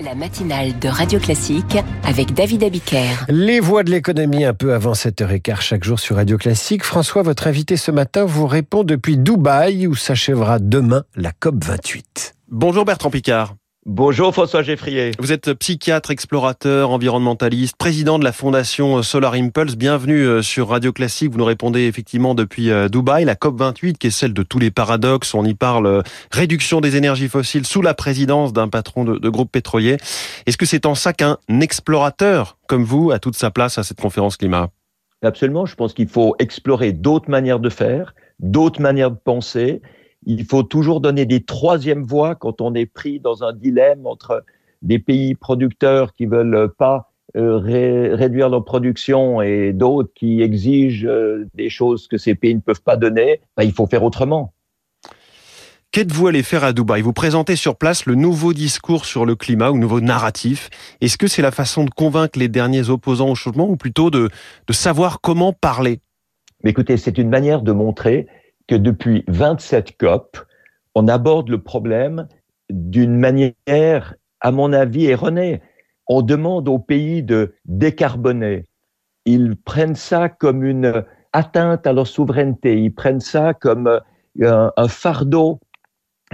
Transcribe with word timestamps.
La 0.00 0.14
matinale 0.14 0.78
de 0.78 0.88
Radio 0.88 1.18
Classique 1.18 1.76
avec 2.04 2.32
David 2.32 2.62
Abiker. 2.62 3.26
Les 3.28 3.58
voix 3.58 3.82
de 3.82 3.90
l'économie 3.90 4.44
un 4.44 4.54
peu 4.54 4.72
avant 4.72 4.92
7h15 4.92 5.60
chaque 5.60 5.82
jour 5.82 5.98
sur 5.98 6.16
Radio 6.16 6.38
Classique. 6.38 6.84
François, 6.84 7.22
votre 7.22 7.48
invité 7.48 7.76
ce 7.76 7.90
matin 7.90 8.24
vous 8.24 8.46
répond 8.46 8.84
depuis 8.84 9.16
Dubaï 9.16 9.88
où 9.88 9.96
s'achèvera 9.96 10.60
demain 10.60 11.02
la 11.16 11.32
COP 11.32 11.64
28. 11.64 12.34
Bonjour 12.48 12.84
Bertrand 12.84 13.10
Picard. 13.10 13.56
Bonjour 13.90 14.34
François 14.34 14.62
Geffrier. 14.62 15.12
Vous 15.18 15.32
êtes 15.32 15.54
psychiatre, 15.54 16.10
explorateur, 16.10 16.90
environnementaliste, 16.90 17.74
président 17.78 18.18
de 18.18 18.24
la 18.24 18.32
fondation 18.32 19.02
Solar 19.02 19.32
Impulse. 19.32 19.76
Bienvenue 19.76 20.26
euh, 20.26 20.42
sur 20.42 20.68
Radio 20.68 20.92
Classique. 20.92 21.32
Vous 21.32 21.38
nous 21.38 21.46
répondez 21.46 21.86
effectivement 21.86 22.34
depuis 22.34 22.70
euh, 22.70 22.90
Dubaï, 22.90 23.24
la 23.24 23.34
COP28 23.34 23.94
qui 23.94 24.08
est 24.08 24.10
celle 24.10 24.34
de 24.34 24.42
tous 24.42 24.58
les 24.58 24.70
paradoxes. 24.70 25.32
On 25.32 25.42
y 25.42 25.54
parle 25.54 25.86
euh, 25.86 26.02
réduction 26.30 26.82
des 26.82 26.96
énergies 26.96 27.30
fossiles 27.30 27.64
sous 27.64 27.80
la 27.80 27.94
présidence 27.94 28.52
d'un 28.52 28.68
patron 28.68 29.04
de, 29.04 29.16
de 29.16 29.28
groupe 29.30 29.50
pétrolier. 29.50 29.96
Est-ce 30.44 30.58
que 30.58 30.66
c'est 30.66 30.84
en 30.84 30.94
ça 30.94 31.14
qu'un 31.14 31.38
explorateur 31.48 32.58
comme 32.66 32.84
vous 32.84 33.10
a 33.10 33.18
toute 33.18 33.36
sa 33.36 33.50
place 33.50 33.78
à 33.78 33.84
cette 33.84 34.02
conférence 34.02 34.36
climat? 34.36 34.68
Absolument. 35.22 35.64
Je 35.64 35.76
pense 35.76 35.94
qu'il 35.94 36.08
faut 36.08 36.36
explorer 36.38 36.92
d'autres 36.92 37.30
manières 37.30 37.58
de 37.58 37.70
faire, 37.70 38.14
d'autres 38.38 38.82
manières 38.82 39.12
de 39.12 39.18
penser 39.24 39.80
il 40.28 40.44
faut 40.44 40.62
toujours 40.62 41.00
donner 41.00 41.24
des 41.24 41.42
troisièmes 41.42 42.04
voies 42.04 42.34
quand 42.34 42.60
on 42.60 42.74
est 42.74 42.86
pris 42.86 43.18
dans 43.18 43.42
un 43.42 43.54
dilemme 43.54 44.06
entre 44.06 44.44
des 44.82 44.98
pays 44.98 45.34
producteurs 45.34 46.12
qui 46.14 46.26
veulent 46.26 46.70
pas 46.76 47.10
euh, 47.36 47.56
réduire 48.14 48.50
leur 48.50 48.64
production 48.64 49.40
et 49.42 49.72
d'autres 49.72 50.12
qui 50.14 50.42
exigent 50.42 51.06
euh, 51.06 51.46
des 51.54 51.70
choses 51.70 52.08
que 52.08 52.18
ces 52.18 52.34
pays 52.34 52.54
ne 52.54 52.60
peuvent 52.60 52.82
pas 52.82 52.96
donner, 52.96 53.40
ben, 53.56 53.64
il 53.64 53.72
faut 53.72 53.86
faire 53.86 54.04
autrement. 54.04 54.52
Qu'êtes-vous 55.92 56.26
allé 56.26 56.42
faire 56.42 56.62
à 56.62 56.74
Dubaï? 56.74 57.00
Vous 57.00 57.14
présentez 57.14 57.56
sur 57.56 57.76
place 57.76 58.04
le 58.04 58.14
nouveau 58.14 58.52
discours 58.52 59.06
sur 59.06 59.24
le 59.24 59.34
climat 59.34 59.70
ou 59.70 59.74
le 59.74 59.80
nouveau 59.80 60.02
narratif. 60.02 60.68
Est-ce 61.00 61.16
que 61.16 61.26
c'est 61.26 61.40
la 61.40 61.50
façon 61.50 61.84
de 61.84 61.90
convaincre 61.90 62.38
les 62.38 62.48
derniers 62.48 62.90
opposants 62.90 63.30
au 63.30 63.34
changement 63.34 63.68
ou 63.68 63.76
plutôt 63.76 64.10
de, 64.10 64.28
de 64.66 64.72
savoir 64.74 65.22
comment 65.22 65.54
parler? 65.54 66.00
Mais 66.62 66.70
écoutez, 66.70 66.98
c'est 66.98 67.16
une 67.16 67.30
manière 67.30 67.62
de 67.62 67.72
montrer 67.72 68.26
que 68.68 68.74
depuis 68.76 69.24
27 69.26 69.96
COP, 69.98 70.38
on 70.94 71.08
aborde 71.08 71.48
le 71.48 71.60
problème 71.60 72.28
d'une 72.70 73.16
manière, 73.16 74.14
à 74.40 74.52
mon 74.52 74.72
avis, 74.72 75.06
erronée. 75.06 75.60
On 76.06 76.22
demande 76.22 76.68
aux 76.68 76.78
pays 76.78 77.22
de 77.22 77.54
décarboner. 77.64 78.64
Ils 79.24 79.56
prennent 79.56 79.96
ça 79.96 80.28
comme 80.28 80.62
une 80.62 81.04
atteinte 81.32 81.86
à 81.86 81.92
leur 81.92 82.06
souveraineté. 82.06 82.78
Ils 82.78 82.94
prennent 82.94 83.20
ça 83.20 83.54
comme 83.54 84.00
euh, 84.40 84.70
un, 84.76 84.88
fardeau 84.88 85.60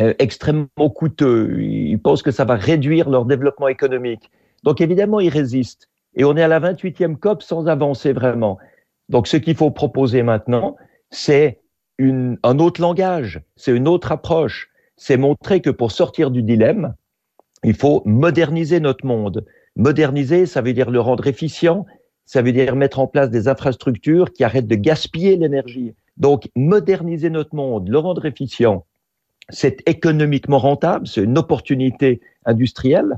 euh, 0.00 0.14
extrêmement 0.18 0.90
coûteux. 0.94 1.60
Ils 1.60 1.98
pensent 1.98 2.22
que 2.22 2.30
ça 2.30 2.44
va 2.44 2.54
réduire 2.54 3.10
leur 3.10 3.24
développement 3.24 3.68
économique. 3.68 4.30
Donc 4.62 4.80
évidemment, 4.80 5.20
ils 5.20 5.28
résistent. 5.28 5.88
Et 6.14 6.24
on 6.24 6.36
est 6.36 6.42
à 6.42 6.48
la 6.48 6.60
28e 6.60 7.16
COP 7.16 7.42
sans 7.42 7.66
avancer 7.66 8.12
vraiment. 8.12 8.58
Donc 9.08 9.26
ce 9.26 9.36
qu'il 9.36 9.56
faut 9.56 9.70
proposer 9.70 10.22
maintenant, 10.22 10.76
c'est 11.10 11.63
un 11.98 12.58
autre 12.58 12.80
langage, 12.80 13.42
c'est 13.56 13.74
une 13.74 13.88
autre 13.88 14.12
approche. 14.12 14.70
C'est 14.96 15.16
montrer 15.16 15.60
que 15.60 15.70
pour 15.70 15.92
sortir 15.92 16.30
du 16.30 16.42
dilemme, 16.42 16.94
il 17.64 17.74
faut 17.74 18.02
moderniser 18.04 18.80
notre 18.80 19.06
monde. 19.06 19.44
Moderniser, 19.76 20.46
ça 20.46 20.60
veut 20.60 20.72
dire 20.72 20.90
le 20.90 21.00
rendre 21.00 21.26
efficient, 21.26 21.86
ça 22.26 22.42
veut 22.42 22.52
dire 22.52 22.76
mettre 22.76 23.00
en 23.00 23.06
place 23.06 23.30
des 23.30 23.48
infrastructures 23.48 24.32
qui 24.32 24.44
arrêtent 24.44 24.68
de 24.68 24.76
gaspiller 24.76 25.36
l'énergie. 25.36 25.94
Donc, 26.16 26.48
moderniser 26.54 27.30
notre 27.30 27.54
monde, 27.54 27.88
le 27.88 27.98
rendre 27.98 28.24
efficient, 28.24 28.86
c'est 29.48 29.86
économiquement 29.88 30.58
rentable, 30.58 31.06
c'est 31.06 31.22
une 31.22 31.38
opportunité 31.38 32.20
industrielle, 32.44 33.16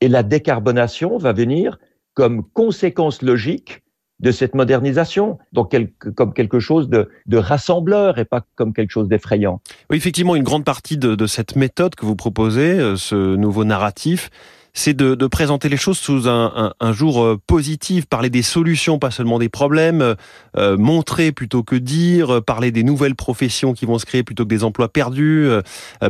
et 0.00 0.08
la 0.08 0.22
décarbonation 0.22 1.18
va 1.18 1.32
venir 1.32 1.78
comme 2.14 2.44
conséquence 2.50 3.22
logique 3.22 3.82
de 4.20 4.32
cette 4.32 4.54
modernisation, 4.54 5.38
donc 5.52 5.74
comme 6.16 6.32
quelque 6.32 6.58
chose 6.58 6.88
de, 6.88 7.08
rassembleur 7.36 8.18
et 8.18 8.24
pas 8.24 8.44
comme 8.56 8.72
quelque 8.72 8.90
chose 8.90 9.08
d'effrayant. 9.08 9.60
Oui, 9.90 9.96
effectivement, 9.96 10.34
une 10.34 10.42
grande 10.42 10.64
partie 10.64 10.96
de, 10.96 11.26
cette 11.26 11.56
méthode 11.56 11.94
que 11.94 12.06
vous 12.06 12.16
proposez, 12.16 12.78
euh, 12.78 12.96
ce 12.96 13.36
nouveau 13.36 13.64
narratif, 13.64 14.30
c'est 14.72 14.94
de, 14.94 15.14
présenter 15.26 15.68
les 15.68 15.76
choses 15.76 15.98
sous 15.98 16.28
un, 16.28 16.72
jour 16.92 17.22
euh, 17.22 17.38
positif, 17.46 18.06
parler 18.06 18.30
des 18.30 18.42
solutions, 18.42 18.98
pas 18.98 19.10
seulement 19.10 19.38
des 19.38 19.48
problèmes, 19.48 20.16
euh, 20.56 20.76
montrer 20.76 21.32
plutôt 21.32 21.62
que 21.62 21.76
dire, 21.76 22.42
parler 22.44 22.70
des 22.70 22.82
nouvelles 22.82 23.14
professions 23.14 23.72
qui 23.72 23.86
vont 23.86 23.98
se 23.98 24.06
créer 24.06 24.22
plutôt 24.22 24.44
que 24.44 24.48
des 24.48 24.64
emplois 24.64 24.88
perdus, 24.88 25.48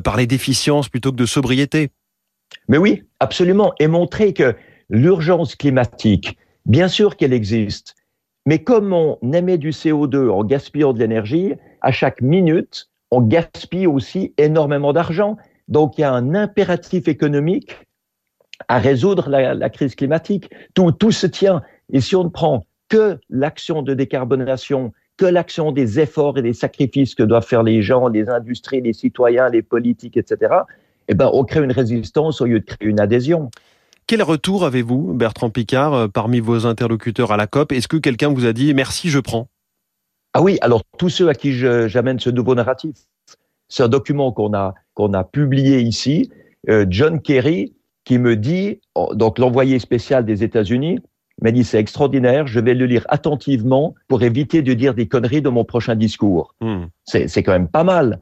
parler 0.04 0.26
d'efficience 0.26 0.88
plutôt 0.88 1.12
que 1.12 1.16
de 1.16 1.26
sobriété. 1.26 1.91
Mais 2.68 2.78
oui, 2.78 3.02
absolument, 3.20 3.72
et 3.78 3.86
montrer 3.86 4.32
que 4.32 4.54
l'urgence 4.88 5.54
climatique, 5.54 6.38
bien 6.66 6.88
sûr 6.88 7.16
qu'elle 7.16 7.32
existe, 7.32 7.94
mais 8.48 8.60
comme 8.60 8.94
on 8.94 9.19
émet 9.34 9.59
du 9.59 9.72
CO2 9.72 10.31
en 10.31 10.42
gaspillant 10.42 10.94
de 10.94 10.98
l'énergie, 11.00 11.53
à 11.82 11.92
chaque 11.92 12.22
minute, 12.22 12.88
on 13.10 13.20
gaspille 13.20 13.86
aussi 13.86 14.32
énormément 14.38 14.94
d'argent. 14.94 15.36
Donc 15.69 15.98
il 15.98 16.00
y 16.00 16.04
a 16.04 16.14
un 16.14 16.34
impératif 16.34 17.09
économique 17.09 17.76
à 18.69 18.78
résoudre 18.78 19.28
la, 19.28 19.69
crise 19.69 19.94
climatique. 19.94 20.48
Tout, 20.72 20.91
tout 20.92 21.12
se 21.12 21.26
tient. 21.26 21.60
Et 21.92 22.00
si 22.00 22.16
on 22.16 22.25
ne 22.25 22.31
prend 22.31 22.64
que 22.88 23.19
l'action 23.28 23.82
de 23.82 23.92
décarbonation, 23.92 24.94
que 25.19 25.26
l'action 25.26 25.70
des 25.70 26.00
efforts 26.00 26.38
et 26.38 26.42
des 26.42 26.54
sacrifices 26.54 27.15
que 27.15 27.25
doivent 27.25 27.47
faire 27.47 27.62
les 27.62 27.82
gens, 27.82 28.09
les 28.09 28.30
industries, 28.30 28.80
les 28.80 28.94
citoyens, 28.94 29.50
les 29.50 29.60
politiques, 29.60 30.16
etc., 30.16 30.54
eh 31.09 31.15
ben, 31.15 31.28
on 31.34 31.44
crée 31.44 31.62
une 31.62 31.72
résistance 31.72 32.41
au 32.41 32.47
lieu 32.47 32.60
de 32.60 32.65
créer 32.65 32.88
une 32.88 33.00
adhésion. 33.00 33.50
Quel 34.08 34.22
retour 34.22 34.64
avez-vous, 34.64 35.12
Bertrand 35.12 35.50
Picard, 35.50 35.92
euh, 35.92 36.08
parmi 36.08 36.41
vos 36.41 36.64
interlocuteurs 36.64 37.30
à 37.30 37.36
la 37.36 37.46
COP? 37.46 37.72
Est-ce 37.72 37.88
que 37.88 37.98
quelqu'un 37.98 38.32
vous 38.32 38.46
a 38.46 38.54
dit 38.54 38.72
merci, 38.72 39.10
je 39.10 39.19
prends? 39.19 39.48
Ah 40.32 40.41
oui, 40.41 40.56
alors 40.62 40.82
tous 40.96 41.10
ceux 41.10 41.28
à 41.28 41.34
qui 41.34 41.52
j'amène 41.52 42.18
ce 42.18 42.30
nouveau 42.30 42.54
narratif, 42.54 42.97
c'est 43.68 43.82
un 43.82 43.88
document 43.88 44.32
qu'on 44.32 44.54
a, 44.54 44.72
qu'on 44.94 45.12
a 45.12 45.24
publié 45.24 45.80
ici. 45.80 46.30
Euh, 46.70 46.86
John 46.88 47.20
Kerry 47.20 47.74
qui 48.04 48.16
me 48.16 48.34
dit, 48.34 48.80
donc 49.12 49.38
l'envoyé 49.38 49.78
spécial 49.78 50.24
des 50.24 50.42
États-Unis, 50.42 51.00
m'a 51.42 51.50
dit 51.50 51.62
c'est 51.62 51.78
extraordinaire, 51.78 52.47
je 52.47 52.60
vais 52.60 52.72
le 52.72 52.86
lire 52.86 53.04
attentivement 53.10 53.94
pour 54.08 54.22
éviter 54.22 54.62
de 54.62 54.72
dire 54.72 54.94
des 54.94 55.06
conneries 55.06 55.42
dans 55.42 55.52
mon 55.52 55.64
prochain 55.64 55.97
discours. 55.97 56.54
Hmm. 56.62 56.86
C'est 57.04 57.42
quand 57.42 57.52
même 57.52 57.68
pas 57.68 57.84
mal. 57.84 58.20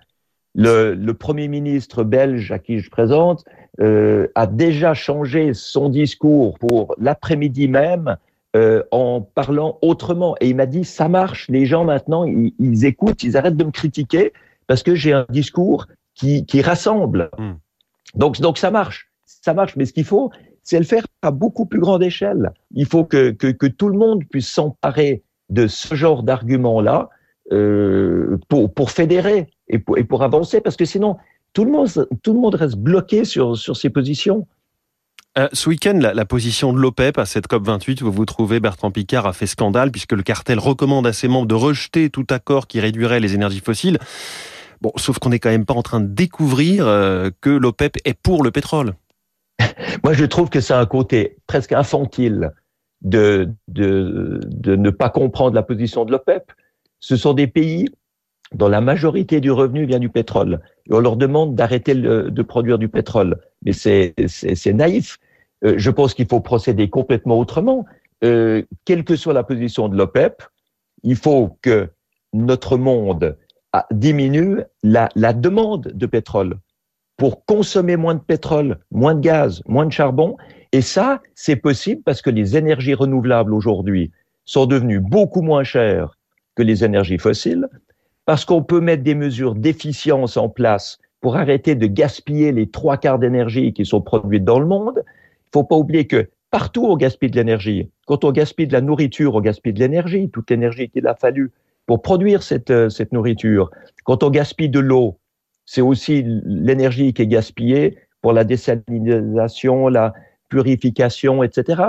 Le, 0.56 0.94
le, 0.94 1.14
Premier 1.14 1.48
ministre 1.48 2.02
belge 2.02 2.50
à 2.50 2.58
qui 2.58 2.78
je 2.78 2.90
présente 2.90 3.44
euh, 3.80 4.26
a 4.34 4.46
déjà 4.46 4.94
changé 4.94 5.52
son 5.52 5.90
discours 5.90 6.58
pour 6.58 6.94
l'après-midi 6.98 7.68
même 7.68 8.16
euh, 8.56 8.82
en 8.90 9.20
parlant 9.20 9.78
autrement. 9.82 10.34
Et 10.40 10.48
il 10.48 10.56
m'a 10.56 10.64
dit, 10.64 10.84
ça 10.84 11.08
marche, 11.08 11.46
les 11.48 11.66
gens 11.66 11.84
maintenant, 11.84 12.24
ils, 12.24 12.86
écoutent, 12.86 13.22
ils 13.22 13.36
arrêtent 13.36 13.56
de 13.56 13.64
me 13.64 13.70
critiquer 13.70 14.32
parce 14.66 14.82
que 14.82 14.94
j'ai 14.94 15.12
un 15.12 15.26
discours 15.28 15.86
qui, 16.14 16.46
qui 16.46 16.62
rassemble. 16.62 17.30
Hmm. 17.36 17.56
Donc, 18.14 18.40
donc 18.40 18.56
ça 18.56 18.70
marche, 18.70 19.10
ça 19.26 19.52
marche. 19.52 19.76
Mais 19.76 19.84
ce 19.84 19.92
qu'il 19.92 20.04
faut, 20.04 20.30
c'est 20.62 20.78
le 20.78 20.86
faire 20.86 21.06
à 21.20 21.30
beaucoup 21.30 21.66
plus 21.66 21.80
grande 21.80 22.02
échelle. 22.02 22.50
Il 22.74 22.86
faut 22.86 23.04
que, 23.04 23.30
que, 23.30 23.48
que 23.48 23.66
tout 23.66 23.90
le 23.90 23.98
monde 23.98 24.24
puisse 24.24 24.48
s'emparer 24.48 25.22
de 25.50 25.66
ce 25.66 25.94
genre 25.94 26.22
d'arguments-là 26.22 27.10
euh, 27.52 28.38
pour, 28.48 28.72
pour 28.72 28.90
fédérer 28.90 29.48
et 29.68 29.78
pour, 29.78 29.98
et 29.98 30.04
pour 30.04 30.22
avancer, 30.22 30.60
parce 30.60 30.76
que 30.76 30.84
sinon, 30.84 31.16
tout 31.52 31.64
le 31.64 31.70
monde, 31.70 31.88
tout 32.22 32.32
le 32.32 32.40
monde 32.40 32.54
reste 32.54 32.76
bloqué 32.76 33.24
sur, 33.24 33.56
sur 33.56 33.76
ses 33.76 33.90
positions. 33.90 34.46
Euh, 35.38 35.48
ce 35.52 35.68
week-end, 35.68 35.98
la, 36.00 36.24
position 36.24 36.72
de 36.72 36.78
l'OPEP 36.78 37.18
à 37.18 37.26
cette 37.26 37.46
COP28 37.46 38.02
où 38.02 38.06
vous 38.06 38.12
vous 38.12 38.24
trouvez, 38.24 38.58
Bertrand 38.58 38.90
Picard, 38.90 39.26
a 39.26 39.34
fait 39.34 39.46
scandale 39.46 39.90
puisque 39.90 40.12
le 40.12 40.22
cartel 40.22 40.58
recommande 40.58 41.06
à 41.06 41.12
ses 41.12 41.28
membres 41.28 41.46
de 41.46 41.54
rejeter 41.54 42.08
tout 42.08 42.26
accord 42.30 42.66
qui 42.66 42.80
réduirait 42.80 43.20
les 43.20 43.34
énergies 43.34 43.60
fossiles. 43.60 43.98
Bon, 44.80 44.92
sauf 44.96 45.18
qu'on 45.18 45.28
n'est 45.28 45.38
quand 45.38 45.50
même 45.50 45.66
pas 45.66 45.74
en 45.74 45.82
train 45.82 46.00
de 46.00 46.06
découvrir 46.06 46.86
euh, 46.86 47.30
que 47.42 47.50
l'OPEP 47.50 47.98
est 48.06 48.18
pour 48.18 48.42
le 48.42 48.50
pétrole. 48.50 48.94
Moi, 50.04 50.14
je 50.14 50.24
trouve 50.24 50.48
que 50.48 50.60
c'est 50.60 50.74
un 50.74 50.86
côté 50.86 51.36
presque 51.46 51.72
infantile 51.72 52.52
de, 53.02 53.50
de, 53.68 54.40
de 54.42 54.74
ne 54.74 54.90
pas 54.90 55.10
comprendre 55.10 55.54
la 55.54 55.62
position 55.62 56.06
de 56.06 56.12
l'OPEP. 56.12 56.50
Ce 56.98 57.16
sont 57.16 57.34
des 57.34 57.46
pays 57.46 57.88
dont 58.54 58.68
la 58.68 58.80
majorité 58.80 59.40
du 59.40 59.50
revenu 59.50 59.86
vient 59.86 59.98
du 59.98 60.08
pétrole. 60.08 60.60
Et 60.88 60.94
on 60.94 61.00
leur 61.00 61.16
demande 61.16 61.54
d'arrêter 61.54 61.94
de 61.94 62.42
produire 62.42 62.78
du 62.78 62.88
pétrole. 62.88 63.40
Mais 63.62 63.72
c'est 63.72 64.72
naïf. 64.72 65.18
Euh, 65.64 65.74
je 65.76 65.90
pense 65.90 66.14
qu'il 66.14 66.26
faut 66.26 66.40
procéder 66.40 66.88
complètement 66.88 67.38
autrement. 67.38 67.86
Euh, 68.24 68.62
quelle 68.84 69.04
que 69.04 69.16
soit 69.16 69.32
la 69.32 69.42
position 69.42 69.88
de 69.88 69.96
l'OPEP, 69.96 70.42
il 71.02 71.16
faut 71.16 71.58
que 71.62 71.88
notre 72.32 72.76
monde 72.76 73.36
diminue 73.90 74.60
la, 74.82 75.08
la 75.16 75.32
demande 75.32 75.92
de 75.94 76.06
pétrole 76.06 76.58
pour 77.16 77.44
consommer 77.44 77.96
moins 77.96 78.14
de 78.14 78.20
pétrole, 78.20 78.78
moins 78.90 79.14
de 79.14 79.20
gaz, 79.20 79.62
moins 79.66 79.86
de 79.86 79.92
charbon. 79.92 80.36
Et 80.72 80.82
ça, 80.82 81.20
c'est 81.34 81.56
possible 81.56 82.02
parce 82.02 82.22
que 82.22 82.30
les 82.30 82.56
énergies 82.56 82.94
renouvelables 82.94 83.54
aujourd'hui 83.54 84.12
sont 84.44 84.66
devenues 84.66 85.00
beaucoup 85.00 85.42
moins 85.42 85.64
chères 85.64 86.16
que 86.54 86.62
les 86.62 86.84
énergies 86.84 87.18
fossiles 87.18 87.68
parce 88.26 88.44
qu'on 88.44 88.62
peut 88.62 88.80
mettre 88.80 89.04
des 89.04 89.14
mesures 89.14 89.54
d'efficience 89.54 90.36
en 90.36 90.48
place 90.48 90.98
pour 91.20 91.36
arrêter 91.36 91.74
de 91.74 91.86
gaspiller 91.86 92.52
les 92.52 92.68
trois 92.68 92.98
quarts 92.98 93.18
d'énergie 93.18 93.72
qui 93.72 93.86
sont 93.86 94.02
produites 94.02 94.44
dans 94.44 94.58
le 94.60 94.66
monde. 94.66 95.02
Il 95.06 95.50
faut 95.54 95.64
pas 95.64 95.76
oublier 95.76 96.06
que 96.06 96.28
partout 96.50 96.84
on 96.86 96.96
gaspille 96.96 97.30
de 97.30 97.36
l'énergie. 97.36 97.88
Quand 98.06 98.24
on 98.24 98.32
gaspille 98.32 98.66
de 98.66 98.72
la 98.72 98.80
nourriture, 98.80 99.34
on 99.36 99.40
gaspille 99.40 99.72
de 99.72 99.78
l'énergie, 99.78 100.28
toute 100.28 100.50
l'énergie 100.50 100.90
qu'il 100.90 101.06
a 101.06 101.14
fallu 101.14 101.52
pour 101.86 102.02
produire 102.02 102.42
cette, 102.42 102.70
euh, 102.70 102.90
cette 102.90 103.12
nourriture. 103.12 103.70
Quand 104.04 104.22
on 104.24 104.30
gaspille 104.30 104.68
de 104.68 104.80
l'eau, 104.80 105.18
c'est 105.64 105.80
aussi 105.80 106.24
l'énergie 106.44 107.12
qui 107.14 107.22
est 107.22 107.26
gaspillée 107.26 107.96
pour 108.22 108.32
la 108.32 108.44
désalinisation, 108.44 109.88
la 109.88 110.12
purification, 110.48 111.44
etc. 111.44 111.82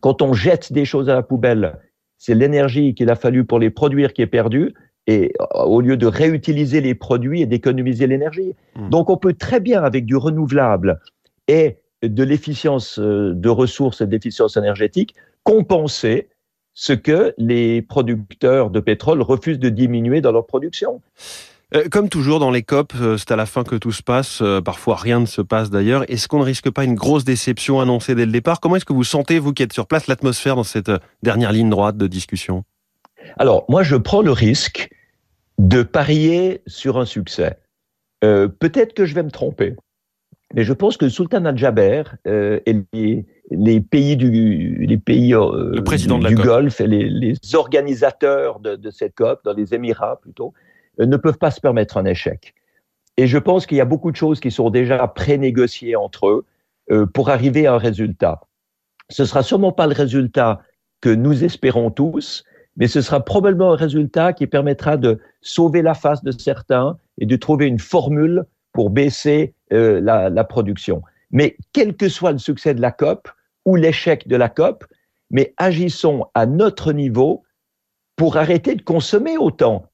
Quand 0.00 0.22
on 0.22 0.32
jette 0.32 0.72
des 0.72 0.86
choses 0.86 1.10
à 1.10 1.14
la 1.14 1.22
poubelle, 1.22 1.78
c'est 2.16 2.34
l'énergie 2.34 2.94
qu'il 2.94 3.10
a 3.10 3.16
fallu 3.16 3.44
pour 3.44 3.58
les 3.58 3.70
produire 3.70 4.12
qui 4.12 4.22
est 4.22 4.26
perdue, 4.26 4.74
et 5.06 5.32
euh, 5.40 5.62
au 5.64 5.80
lieu 5.80 5.96
de 5.96 6.06
réutiliser 6.06 6.80
les 6.80 6.94
produits 6.94 7.42
et 7.42 7.46
d'économiser 7.46 8.06
l'énergie. 8.06 8.54
Mmh. 8.76 8.90
Donc 8.90 9.10
on 9.10 9.16
peut 9.16 9.34
très 9.34 9.60
bien, 9.60 9.82
avec 9.82 10.06
du 10.06 10.16
renouvelable 10.16 11.00
et 11.48 11.78
de 12.02 12.22
l'efficience 12.22 12.98
euh, 12.98 13.32
de 13.34 13.48
ressources 13.48 14.00
et 14.00 14.06
d'efficience 14.06 14.56
énergétique, 14.56 15.14
compenser 15.42 16.28
ce 16.74 16.92
que 16.92 17.34
les 17.36 17.82
producteurs 17.82 18.70
de 18.70 18.80
pétrole 18.80 19.22
refusent 19.22 19.58
de 19.58 19.68
diminuer 19.68 20.20
dans 20.20 20.32
leur 20.32 20.46
production. 20.46 21.02
Euh, 21.74 21.88
comme 21.90 22.08
toujours 22.08 22.40
dans 22.40 22.50
les 22.50 22.62
COP, 22.62 22.92
c'est 23.18 23.32
à 23.32 23.36
la 23.36 23.46
fin 23.46 23.64
que 23.64 23.76
tout 23.76 23.92
se 23.92 24.02
passe. 24.02 24.42
Parfois, 24.64 24.96
rien 24.96 25.20
ne 25.20 25.26
se 25.26 25.42
passe 25.42 25.70
d'ailleurs. 25.70 26.08
Est-ce 26.10 26.26
qu'on 26.26 26.38
ne 26.38 26.44
risque 26.44 26.70
pas 26.70 26.84
une 26.84 26.94
grosse 26.94 27.24
déception 27.24 27.80
annoncée 27.80 28.14
dès 28.14 28.26
le 28.26 28.32
départ? 28.32 28.60
Comment 28.60 28.76
est-ce 28.76 28.84
que 28.84 28.92
vous 28.92 29.04
sentez, 29.04 29.38
vous 29.38 29.52
qui 29.52 29.62
êtes 29.62 29.72
sur 29.72 29.86
place, 29.86 30.06
l'atmosphère 30.06 30.56
dans 30.56 30.64
cette 30.64 30.90
dernière 31.22 31.52
ligne 31.52 31.70
droite 31.70 31.96
de 31.96 32.06
discussion? 32.06 32.64
Alors, 33.38 33.64
moi, 33.68 33.82
je 33.82 33.96
prends 33.96 34.22
le 34.22 34.32
risque 34.32 34.90
de 35.58 35.82
parier 35.82 36.62
sur 36.66 36.98
un 36.98 37.04
succès. 37.04 37.58
Peut-être 38.20 38.92
que 38.92 39.06
je 39.06 39.14
vais 39.14 39.22
me 39.22 39.30
tromper. 39.30 39.76
Mais 40.54 40.64
je 40.64 40.72
pense 40.72 40.96
que 40.96 41.04
le 41.04 41.10
Sultan 41.10 41.44
Al-Jaber 41.44 42.02
euh, 42.26 42.58
et 42.66 42.76
les, 43.50 43.80
pays 43.80 44.16
du, 44.16 44.84
les 44.84 44.98
pays 44.98 45.34
euh, 45.34 45.70
le 45.74 45.84
président 45.84 46.18
du, 46.18 46.34
de 46.34 46.38
la 46.38 46.44
Golfe 46.44 46.80
et 46.80 46.88
les, 46.88 47.08
les 47.08 47.36
organisateurs 47.54 48.58
de, 48.58 48.74
de, 48.76 48.90
cette 48.90 49.14
COP, 49.14 49.44
dans 49.44 49.52
les 49.52 49.74
Émirats 49.74 50.18
plutôt, 50.20 50.52
euh, 51.00 51.06
ne 51.06 51.16
peuvent 51.16 51.38
pas 51.38 51.52
se 51.52 51.60
permettre 51.60 51.96
un 51.98 52.04
échec. 52.04 52.54
Et 53.16 53.26
je 53.26 53.38
pense 53.38 53.66
qu'il 53.66 53.78
y 53.78 53.80
a 53.80 53.84
beaucoup 53.84 54.10
de 54.10 54.16
choses 54.16 54.40
qui 54.40 54.50
sont 54.50 54.70
déjà 54.70 55.06
pré-négociées 55.06 55.94
entre 55.94 56.28
eux 56.28 56.44
euh, 56.90 57.06
pour 57.06 57.30
arriver 57.30 57.66
à 57.66 57.74
un 57.74 57.78
résultat. 57.78 58.40
Ce 59.08 59.24
sera 59.24 59.42
sûrement 59.42 59.72
pas 59.72 59.86
le 59.86 59.94
résultat 59.94 60.62
que 61.00 61.10
nous 61.10 61.44
espérons 61.44 61.90
tous, 61.90 62.44
mais 62.76 62.86
ce 62.86 63.00
sera 63.00 63.24
probablement 63.24 63.72
un 63.72 63.76
résultat 63.76 64.32
qui 64.32 64.46
permettra 64.46 64.96
de 64.96 65.18
sauver 65.40 65.82
la 65.82 65.94
face 65.94 66.22
de 66.22 66.30
certains 66.30 66.98
et 67.18 67.26
de 67.26 67.36
trouver 67.36 67.66
une 67.66 67.78
formule 67.78 68.44
pour 68.72 68.90
baisser 68.90 69.54
euh, 69.72 70.00
la, 70.00 70.44
production. 70.44 71.02
Mais 71.30 71.56
quel 71.72 71.96
que 71.96 72.08
soit 72.08 72.32
le 72.32 72.38
succès 72.38 72.74
de 72.74 72.80
la 72.80 72.92
COP 72.92 73.28
ou 73.64 73.76
l'échec 73.76 74.26
de 74.28 74.36
la 74.36 74.48
COP, 74.48 74.84
mais 75.30 75.54
agissons 75.56 76.26
à 76.34 76.46
notre 76.46 76.92
niveau 76.92 77.42
pour 78.16 78.36
arrêter 78.36 78.74
de 78.74 78.82
consommer 78.82 79.36
autant. 79.38 79.86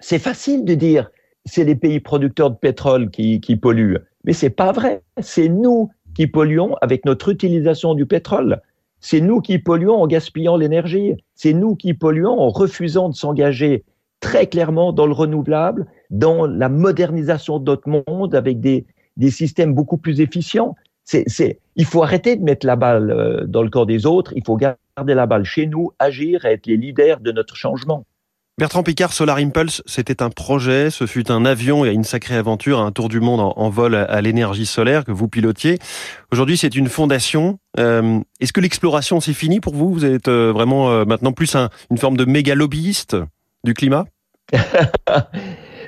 C'est 0.00 0.18
facile 0.18 0.64
de 0.64 0.74
dire 0.74 1.10
c'est 1.44 1.64
les 1.64 1.76
pays 1.76 2.00
producteurs 2.00 2.50
de 2.50 2.56
pétrole 2.56 3.10
qui, 3.10 3.40
qui 3.40 3.56
polluent, 3.56 3.98
mais 4.24 4.32
c'est 4.32 4.50
pas 4.50 4.72
vrai. 4.72 5.02
C'est 5.20 5.48
nous 5.48 5.90
qui 6.14 6.26
polluons 6.26 6.76
avec 6.80 7.04
notre 7.04 7.28
utilisation 7.28 7.94
du 7.94 8.06
pétrole. 8.06 8.60
C'est 9.08 9.20
nous 9.20 9.40
qui 9.40 9.60
polluons 9.60 10.02
en 10.02 10.08
gaspillant 10.08 10.56
l'énergie. 10.56 11.14
C'est 11.36 11.52
nous 11.52 11.76
qui 11.76 11.94
polluons 11.94 12.40
en 12.40 12.48
refusant 12.48 13.08
de 13.08 13.14
s'engager 13.14 13.84
très 14.18 14.48
clairement 14.48 14.92
dans 14.92 15.06
le 15.06 15.12
renouvelable, 15.12 15.86
dans 16.10 16.44
la 16.44 16.68
modernisation 16.68 17.60
de 17.60 17.70
notre 17.70 17.88
monde 17.88 18.34
avec 18.34 18.58
des, 18.58 18.84
systèmes 19.30 19.74
beaucoup 19.74 19.96
plus 19.96 20.20
efficients. 20.20 20.74
Il 21.76 21.84
faut 21.84 22.02
arrêter 22.02 22.34
de 22.34 22.42
mettre 22.42 22.66
la 22.66 22.74
balle 22.74 23.12
euh, 23.12 23.46
dans 23.46 23.62
le 23.62 23.70
corps 23.70 23.86
des 23.86 24.06
autres, 24.06 24.32
il 24.34 24.42
faut 24.44 24.56
garder 24.56 25.14
la 25.14 25.26
balle 25.26 25.44
chez 25.44 25.66
nous, 25.66 25.92
agir 26.00 26.44
être 26.44 26.66
les 26.66 26.76
leaders 26.76 27.20
de 27.20 27.30
notre 27.30 27.54
changement. 27.54 28.04
Bertrand 28.58 28.82
Picard, 28.82 29.12
Solar 29.12 29.36
Impulse, 29.36 29.82
c'était 29.84 30.22
un 30.22 30.30
projet, 30.30 30.90
ce 30.90 31.06
fut 31.06 31.30
un 31.30 31.44
avion 31.44 31.84
et 31.84 31.90
une 31.90 32.04
sacrée 32.04 32.36
aventure, 32.36 32.80
un 32.80 32.90
tour 32.90 33.10
du 33.10 33.20
monde 33.20 33.52
en, 33.54 33.68
vol 33.68 33.94
à, 33.94 34.20
l'énergie 34.22 34.64
solaire 34.64 35.04
que 35.04 35.12
vous 35.12 35.28
pilotiez. 35.28 35.78
Aujourd'hui, 36.32 36.56
c'est 36.56 36.74
une 36.74 36.88
fondation. 36.88 37.58
Euh, 37.78 38.18
est-ce 38.40 38.54
que 38.54 38.62
l'exploration, 38.62 39.20
c'est 39.20 39.34
fini 39.34 39.60
pour 39.60 39.74
vous? 39.74 39.92
Vous 39.92 40.06
êtes 40.06 40.28
euh, 40.28 40.52
vraiment 40.52 41.04
maintenant 41.04 41.32
plus 41.32 41.54
un, 41.54 41.68
une 41.90 41.98
forme 41.98 42.16
de 42.16 42.24
méga 42.24 42.54
lobbyiste 42.54 43.14
du 43.62 43.74
climat? 43.74 44.06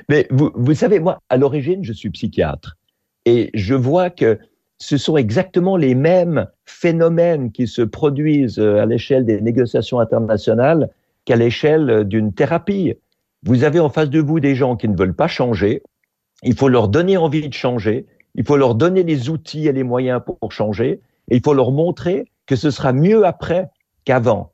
Mais 0.09 0.27
vous, 0.31 0.73
savez, 0.73 0.99
moi, 0.99 1.21
à 1.29 1.37
l'origine, 1.37 1.83
je 1.83 1.93
suis 1.93 2.09
psychiatre. 2.09 2.77
Et 3.25 3.51
je 3.53 3.75
vois 3.75 4.09
que 4.09 4.39
ce 4.79 4.97
sont 4.97 5.17
exactement 5.17 5.75
les 5.75 5.93
mêmes 5.93 6.47
phénomènes 6.65 7.51
qui 7.51 7.67
se 7.67 7.81
produisent 7.81 8.59
euh, 8.59 8.81
à 8.81 8.85
l'échelle 8.85 9.25
des 9.25 9.41
négociations 9.41 9.99
internationales 9.99 10.89
qu'à 11.29 11.35
l'échelle 11.35 12.05
d'une 12.05 12.33
thérapie. 12.33 12.95
Vous 13.43 13.63
avez 13.63 13.79
en 13.79 13.89
face 13.89 14.09
de 14.09 14.19
vous 14.19 14.39
des 14.39 14.55
gens 14.55 14.75
qui 14.75 14.89
ne 14.89 14.97
veulent 14.97 15.15
pas 15.15 15.27
changer. 15.27 15.83
Il 16.41 16.55
faut 16.55 16.69
leur 16.69 16.87
donner 16.87 17.17
envie 17.17 17.47
de 17.47 17.53
changer. 17.53 18.07
Il 18.33 18.47
faut 18.47 18.57
leur 18.57 18.73
donner 18.73 19.03
les 19.03 19.29
outils 19.29 19.67
et 19.67 19.71
les 19.71 19.83
moyens 19.83 20.21
pour 20.25 20.51
changer. 20.51 21.01
Et 21.29 21.35
il 21.35 21.41
faut 21.45 21.53
leur 21.53 21.71
montrer 21.71 22.25
que 22.47 22.55
ce 22.55 22.71
sera 22.71 22.93
mieux 22.93 23.27
après 23.27 23.69
qu'avant. 24.05 24.53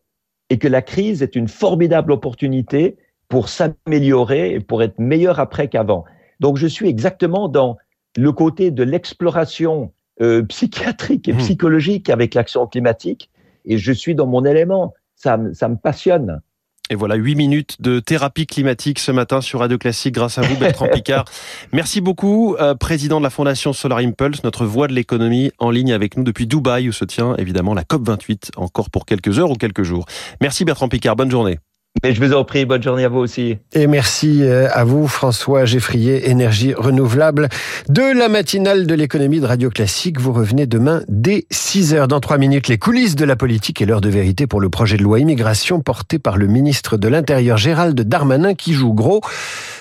Et 0.50 0.58
que 0.58 0.68
la 0.68 0.82
crise 0.82 1.24
est 1.24 1.38
une 1.38 1.48
formidable 1.48 2.12
opportunité 2.12 2.98
pour 3.30 3.48
s'améliorer 3.48 4.56
et 4.56 4.60
pour 4.60 4.84
être 4.84 5.00
meilleur 5.00 5.40
après 5.40 5.70
qu'avant. 5.70 6.04
Donc 6.42 6.58
je 6.58 6.68
suis 6.68 6.90
exactement 6.90 7.48
dans 7.48 7.78
le 8.18 8.34
côté 8.34 8.70
de 8.70 8.84
l'exploration 8.84 9.94
euh, 10.22 10.44
psychiatrique 10.44 11.30
et 11.30 11.34
mmh. 11.34 11.38
psychologique 11.38 12.10
avec 12.10 12.34
l'action 12.34 12.68
climatique 12.68 13.30
et 13.64 13.78
je 13.78 13.94
suis 13.94 14.14
dans 14.14 14.28
mon 14.28 14.44
élément. 14.44 14.94
Ça, 15.16 15.40
ça 15.54 15.70
me 15.70 15.78
passionne. 15.78 16.42
Et 16.92 16.96
voilà, 16.96 17.16
huit 17.16 17.36
minutes 17.36 17.82
de 17.82 18.00
thérapie 18.00 18.46
climatique 18.46 19.00
ce 19.00 19.12
matin 19.12 19.42
sur 19.42 19.62
Radio 19.62 19.80
Classique 19.80 20.14
grâce 20.14 20.38
à 20.38 20.44
vous, 20.44 20.56
Bertrand 20.56 20.88
Picard. 20.94 21.26
Merci 21.74 22.00
beaucoup, 22.00 22.56
euh, 22.60 22.76
président 22.76 23.18
de 23.18 23.24
la 23.24 23.32
Fondation 23.32 23.74
Solar 23.74 24.00
Impulse, 24.00 24.44
notre 24.44 24.66
voix 24.66 24.88
de 24.88 24.94
l'économie 24.94 25.52
en 25.58 25.72
ligne 25.72 25.94
avec 25.94 26.16
nous 26.16 26.24
depuis 26.24 26.46
Dubaï 26.46 26.88
où 26.88 26.92
se 26.92 27.06
tient 27.06 27.36
évidemment 27.38 27.74
la 27.74 27.84
COP28 27.84 28.52
encore 28.58 28.92
pour 28.92 29.06
quelques 29.06 29.40
heures 29.40 29.50
ou 29.50 29.56
quelques 29.56 29.84
jours. 29.84 30.06
Merci 30.42 30.64
Bertrand 30.64 30.88
Picard, 30.88 31.16
bonne 31.16 31.32
journée. 31.32 31.58
Mais 32.04 32.14
je 32.14 32.24
vous 32.24 32.34
en 32.34 32.44
prie, 32.44 32.66
bonne 32.66 32.84
journée 32.84 33.06
à 33.06 33.10
vous 33.10 33.20
aussi. 33.20 33.58
Et 33.74 33.88
merci 33.88 34.44
euh, 34.44 34.68
à 34.72 34.84
vous, 34.84 35.08
François 35.08 35.66
Geffrier, 35.66 36.30
Énergie 36.30 36.74
Renouvelable. 36.74 37.50
De 37.90 38.18
la 38.18 38.30
matinale 38.30 38.86
de 38.86 38.94
l'économie 38.94 39.40
de 39.40 39.46
Radio 39.46 39.70
Classique, 39.70 40.20
vous 40.20 40.34
revenez 40.34 40.68
demain 40.68 41.04
dès 41.08 41.46
6 41.52 41.94
heures. 41.94 42.08
Dans 42.08 42.20
3 42.20 42.38
minutes, 42.38 42.68
les 42.68 42.78
coulisses 42.78 43.16
de 43.16 43.26
la 43.26 43.36
politique 43.36 43.82
et 43.82 43.86
l'heure 43.86 44.02
de 44.02 44.10
vérité 44.10 44.46
pour 44.46 44.60
le 44.60 44.70
projet 44.70 44.98
de 44.98 45.04
loi 45.04 45.20
immigration 45.20 45.80
porté 45.80 46.20
par 46.20 46.38
le 46.38 46.48
ministre 46.48 46.98
de 46.98 47.08
l'Intérieur 47.08 47.58
Gérald 47.58 48.00
Darmanin 48.00 48.54
qui 48.54 48.74
joue 48.74 48.94
gros. 48.94 49.22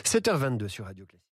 7h22 0.04 0.68
sur 0.68 0.84
Radio 0.84 1.04
Classique. 1.04 1.20